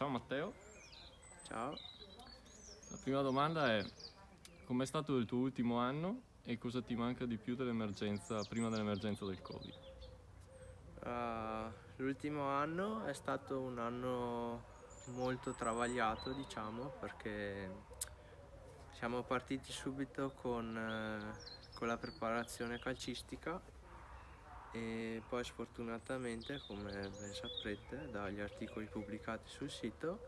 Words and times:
Ciao 0.00 0.08
Matteo. 0.08 0.54
Ciao. 1.46 1.76
La 2.88 2.96
prima 3.02 3.20
domanda 3.20 3.76
è 3.76 3.84
com'è 4.64 4.86
stato 4.86 5.18
il 5.18 5.26
tuo 5.26 5.40
ultimo 5.40 5.76
anno 5.76 6.22
e 6.42 6.56
cosa 6.56 6.80
ti 6.80 6.94
manca 6.94 7.26
di 7.26 7.36
più 7.36 7.54
dell'emergenza, 7.54 8.42
prima 8.44 8.70
dell'emergenza 8.70 9.26
del 9.26 9.42
Covid? 9.42 9.74
Uh, 11.04 11.70
l'ultimo 11.96 12.48
anno 12.48 13.04
è 13.04 13.12
stato 13.12 13.60
un 13.60 13.78
anno 13.78 14.64
molto 15.08 15.52
travagliato, 15.52 16.32
diciamo, 16.32 16.94
perché 16.98 17.70
siamo 18.92 19.22
partiti 19.22 19.70
subito 19.70 20.32
con, 20.34 20.74
uh, 20.74 21.74
con 21.74 21.88
la 21.88 21.98
preparazione 21.98 22.78
calcistica 22.78 23.60
e 24.72 25.22
poi 25.28 25.44
sfortunatamente, 25.44 26.60
come 26.66 26.90
ben 26.92 27.34
saprete 27.34 28.08
dagli 28.10 28.40
articoli 28.40 28.86
pubblicati 28.86 29.48
sul 29.48 29.70
sito, 29.70 30.20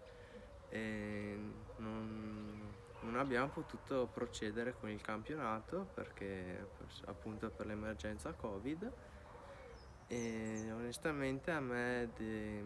non, 1.77 2.73
non 3.01 3.16
abbiamo 3.16 3.49
potuto 3.49 4.09
procedere 4.13 4.75
con 4.79 4.89
il 4.89 5.01
campionato 5.01 5.89
perché 5.95 6.66
appunto 7.07 7.51
per 7.51 7.66
l'emergenza 7.66 8.33
Covid 8.33 8.93
e 10.07 10.71
onestamente 10.73 11.51
a 11.51 11.61
me 11.61 12.11
de, 12.16 12.63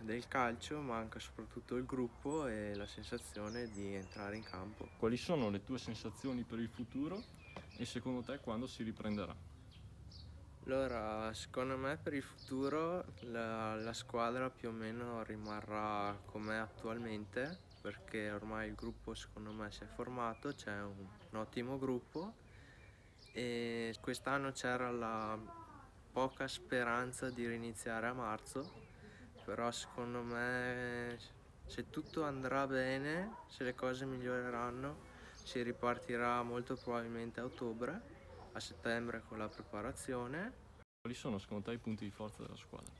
del 0.00 0.26
calcio 0.26 0.80
manca 0.80 1.18
soprattutto 1.18 1.76
il 1.76 1.84
gruppo 1.84 2.46
e 2.46 2.74
la 2.74 2.86
sensazione 2.86 3.70
di 3.70 3.94
entrare 3.94 4.36
in 4.36 4.42
campo. 4.42 4.88
Quali 4.96 5.16
sono 5.16 5.50
le 5.50 5.62
tue 5.62 5.78
sensazioni 5.78 6.42
per 6.42 6.58
il 6.58 6.68
futuro 6.68 7.22
e 7.76 7.84
secondo 7.84 8.22
te 8.22 8.40
quando 8.40 8.66
si 8.66 8.82
riprenderà? 8.82 9.34
Allora, 10.66 11.32
secondo 11.32 11.76
me 11.78 11.96
per 11.96 12.12
il 12.12 12.22
futuro 12.22 13.04
la, 13.20 13.74
la 13.74 13.92
squadra 13.94 14.50
più 14.50 14.68
o 14.68 14.72
meno 14.72 15.22
rimarrà 15.24 16.16
come 16.26 16.58
attualmente 16.58 17.58
perché 17.80 18.30
ormai 18.30 18.68
il 18.68 18.74
gruppo 18.74 19.14
secondo 19.14 19.52
me 19.52 19.70
si 19.72 19.82
è 19.82 19.86
formato, 19.86 20.54
c'è 20.54 20.80
un, 20.80 21.06
un 21.30 21.38
ottimo 21.38 21.78
gruppo. 21.78 22.34
E 23.32 23.96
quest'anno 24.00 24.52
c'era 24.52 24.90
la 24.90 25.38
poca 26.12 26.46
speranza 26.46 27.30
di 27.30 27.46
riniziare 27.46 28.06
a 28.06 28.12
marzo, 28.12 28.70
però 29.44 29.70
secondo 29.70 30.22
me 30.22 31.18
se 31.66 31.88
tutto 31.88 32.22
andrà 32.22 32.66
bene, 32.66 33.36
se 33.48 33.64
le 33.64 33.74
cose 33.74 34.04
miglioreranno, 34.04 35.08
si 35.42 35.62
ripartirà 35.62 36.42
molto 36.42 36.76
probabilmente 36.76 37.40
a 37.40 37.44
ottobre 37.44 38.19
a 38.52 38.60
settembre 38.60 39.22
con 39.28 39.38
la 39.38 39.48
preparazione. 39.48 40.52
Quali 41.00 41.16
sono 41.16 41.38
secondo 41.38 41.64
te 41.64 41.72
i 41.72 41.78
punti 41.78 42.04
di 42.04 42.10
forza 42.10 42.42
della 42.42 42.56
squadra? 42.56 42.92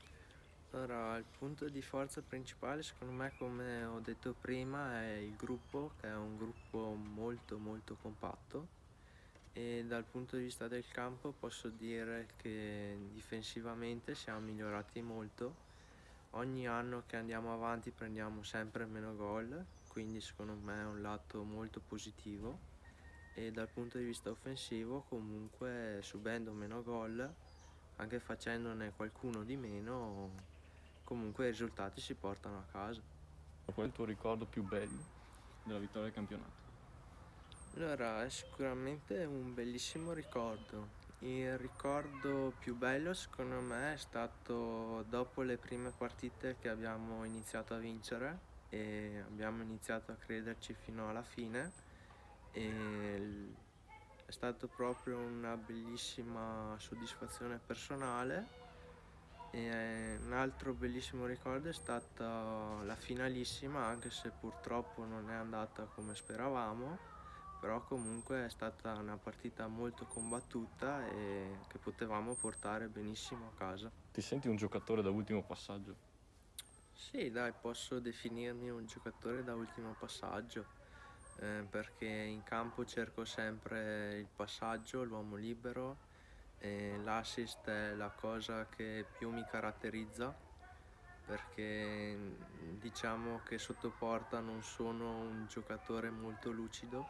Allora, 0.71 1.17
il 1.17 1.25
punto 1.37 1.67
di 1.67 1.81
forza 1.81 2.21
principale 2.21 2.81
secondo 2.81 3.13
me, 3.13 3.33
come 3.37 3.83
ho 3.83 3.99
detto 3.99 4.33
prima, 4.39 5.01
è 5.01 5.15
il 5.15 5.35
gruppo, 5.35 5.91
che 5.99 6.07
è 6.07 6.15
un 6.15 6.37
gruppo 6.37 6.93
molto 6.93 7.57
molto 7.57 7.97
compatto 8.01 8.79
e 9.53 9.83
dal 9.85 10.05
punto 10.05 10.37
di 10.37 10.43
vista 10.43 10.69
del 10.69 10.85
campo 10.87 11.33
posso 11.37 11.67
dire 11.67 12.29
che 12.37 12.97
difensivamente 13.11 14.15
siamo 14.15 14.39
migliorati 14.39 15.01
molto. 15.01 15.69
Ogni 16.31 16.65
anno 16.67 17.03
che 17.05 17.17
andiamo 17.17 17.53
avanti 17.53 17.91
prendiamo 17.91 18.41
sempre 18.43 18.85
meno 18.85 19.13
gol, 19.15 19.65
quindi 19.89 20.21
secondo 20.21 20.53
me 20.53 20.79
è 20.79 20.85
un 20.85 21.01
lato 21.01 21.43
molto 21.43 21.81
positivo 21.85 22.69
e 23.33 23.51
dal 23.51 23.69
punto 23.69 23.97
di 23.97 24.05
vista 24.05 24.29
offensivo 24.29 25.05
comunque 25.07 25.99
subendo 26.01 26.51
meno 26.51 26.83
gol 26.83 27.33
anche 27.97 28.19
facendone 28.19 28.93
qualcuno 28.95 29.43
di 29.43 29.55
meno 29.55 30.31
comunque 31.03 31.47
i 31.47 31.51
risultati 31.51 32.01
si 32.01 32.13
portano 32.15 32.57
a 32.57 32.71
casa 32.71 33.01
qual 33.65 33.85
è 33.85 33.89
il 33.89 33.95
tuo 33.95 34.05
ricordo 34.05 34.45
più 34.45 34.63
bello 34.63 35.19
della 35.63 35.79
vittoria 35.79 36.03
del 36.03 36.13
campionato? 36.13 36.59
Allora, 37.75 38.23
è 38.25 38.29
sicuramente 38.29 39.23
un 39.23 39.53
bellissimo 39.53 40.11
ricordo. 40.11 40.99
Il 41.19 41.57
ricordo 41.57 42.53
più 42.59 42.75
bello 42.75 43.13
secondo 43.13 43.59
me 43.61 43.93
è 43.93 43.97
stato 43.97 45.03
dopo 45.07 45.43
le 45.43 45.57
prime 45.57 45.91
partite 45.91 46.57
che 46.59 46.67
abbiamo 46.67 47.23
iniziato 47.25 47.75
a 47.75 47.77
vincere 47.77 48.49
e 48.69 49.23
abbiamo 49.25 49.61
iniziato 49.61 50.11
a 50.11 50.15
crederci 50.15 50.73
fino 50.73 51.09
alla 51.09 51.21
fine 51.21 51.71
e 52.51 53.53
è 54.25 54.31
stata 54.31 54.67
proprio 54.67 55.17
una 55.17 55.57
bellissima 55.57 56.75
soddisfazione 56.77 57.59
personale 57.65 58.59
e 59.51 60.17
un 60.23 60.31
altro 60.31 60.73
bellissimo 60.73 61.25
ricordo 61.25 61.67
è 61.67 61.73
stata 61.73 62.81
la 62.83 62.95
finalissima 62.95 63.85
anche 63.85 64.09
se 64.09 64.31
purtroppo 64.31 65.03
non 65.03 65.29
è 65.29 65.33
andata 65.33 65.83
come 65.83 66.15
speravamo 66.15 67.11
però 67.61 67.83
comunque 67.83 68.45
è 68.45 68.49
stata 68.49 68.93
una 68.93 69.17
partita 69.17 69.67
molto 69.67 70.05
combattuta 70.05 71.07
e 71.07 71.59
che 71.67 71.77
potevamo 71.77 72.33
portare 72.33 72.87
benissimo 72.87 73.49
a 73.49 73.55
casa. 73.55 73.91
Ti 74.11 74.19
senti 74.19 74.47
un 74.47 74.55
giocatore 74.55 75.03
da 75.03 75.11
ultimo 75.11 75.43
passaggio? 75.43 75.95
Sì, 76.91 77.29
dai, 77.29 77.53
posso 77.53 77.99
definirmi 77.99 78.71
un 78.71 78.87
giocatore 78.87 79.43
da 79.43 79.53
ultimo 79.53 79.95
passaggio 79.97 80.65
eh, 81.41 81.65
perché 81.69 82.05
in 82.05 82.43
campo 82.43 82.85
cerco 82.85 83.25
sempre 83.25 84.17
il 84.17 84.27
passaggio, 84.33 85.03
l'uomo 85.03 85.35
libero, 85.35 85.97
e 86.57 86.97
l'assist 87.03 87.67
è 87.67 87.93
la 87.93 88.09
cosa 88.09 88.67
che 88.67 89.05
più 89.17 89.31
mi 89.31 89.43
caratterizza 89.49 90.49
perché 91.25 92.17
diciamo 92.79 93.41
che 93.45 93.57
sotto 93.57 93.91
porta 93.97 94.39
non 94.39 94.61
sono 94.63 95.19
un 95.19 95.45
giocatore 95.47 96.09
molto 96.09 96.51
lucido 96.51 97.07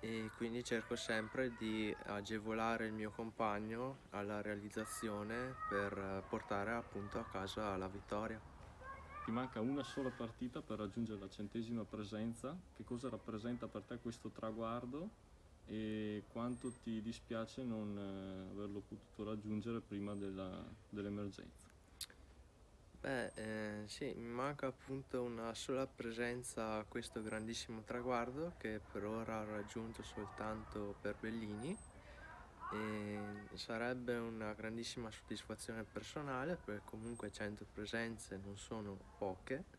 e 0.00 0.30
quindi 0.36 0.64
cerco 0.64 0.96
sempre 0.96 1.54
di 1.58 1.94
agevolare 2.06 2.86
il 2.86 2.92
mio 2.92 3.10
compagno 3.10 3.98
alla 4.10 4.40
realizzazione 4.40 5.54
per 5.68 6.24
portare 6.28 6.72
appunto 6.72 7.18
a 7.18 7.26
casa 7.30 7.76
la 7.76 7.88
vittoria. 7.88 8.49
Ti 9.22 9.30
manca 9.30 9.60
una 9.60 9.82
sola 9.82 10.10
partita 10.10 10.62
per 10.62 10.78
raggiungere 10.78 11.18
la 11.18 11.28
centesima 11.28 11.84
presenza. 11.84 12.60
Che 12.72 12.84
cosa 12.84 13.08
rappresenta 13.08 13.68
per 13.68 13.84
te 13.84 13.98
questo 13.98 14.30
traguardo 14.30 15.16
e 15.64 16.24
quanto 16.28 16.72
ti 16.72 17.00
dispiace 17.02 17.64
non 17.64 17.96
eh, 17.96 18.50
averlo 18.50 18.80
potuto 18.82 19.24
raggiungere 19.24 19.80
prima 19.82 20.14
dell'emergenza? 20.16 21.68
Beh, 23.02 23.32
eh, 23.34 23.88
sì, 23.88 24.12
mi 24.14 24.28
manca 24.28 24.66
appunto 24.66 25.22
una 25.22 25.54
sola 25.54 25.86
presenza 25.86 26.74
a 26.76 26.84
questo 26.84 27.22
grandissimo 27.22 27.82
traguardo 27.82 28.54
che 28.58 28.80
per 28.80 29.04
ora 29.04 29.40
ho 29.40 29.44
raggiunto 29.44 30.02
soltanto 30.02 30.96
per 31.00 31.16
Bellini 31.18 31.78
e 32.72 33.20
sarebbe 33.54 34.16
una 34.16 34.52
grandissima 34.52 35.10
soddisfazione 35.10 35.82
personale 35.84 36.56
perché 36.56 36.82
comunque 36.84 37.30
100 37.30 37.66
presenze 37.72 38.40
non 38.42 38.56
sono 38.56 38.96
poche. 39.18 39.78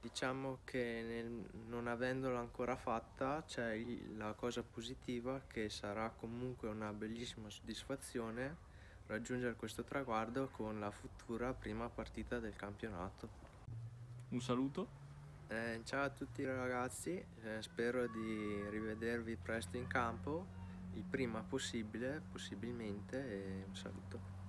Diciamo 0.00 0.60
che 0.64 1.02
nel, 1.06 1.44
non 1.66 1.86
avendola 1.86 2.38
ancora 2.38 2.76
fatta 2.76 3.42
c'è 3.46 3.78
la 4.16 4.32
cosa 4.32 4.62
positiva 4.62 5.42
che 5.46 5.68
sarà 5.68 6.08
comunque 6.10 6.68
una 6.68 6.92
bellissima 6.92 7.50
soddisfazione 7.50 8.68
raggiungere 9.06 9.54
questo 9.54 9.82
traguardo 9.82 10.48
con 10.48 10.78
la 10.78 10.90
futura 10.90 11.52
prima 11.52 11.88
partita 11.88 12.38
del 12.38 12.54
campionato. 12.54 13.28
Un 14.30 14.40
saluto. 14.40 14.98
Eh, 15.48 15.80
ciao 15.84 16.04
a 16.04 16.10
tutti 16.10 16.44
ragazzi, 16.44 17.10
eh, 17.42 17.60
spero 17.60 18.06
di 18.06 18.68
rivedervi 18.70 19.34
presto 19.34 19.76
in 19.76 19.88
campo 19.88 20.46
il 20.94 21.04
prima 21.04 21.42
possibile, 21.42 22.22
possibilmente, 22.30 23.16
e 23.16 23.64
un 23.66 23.74
saluto. 23.74 24.39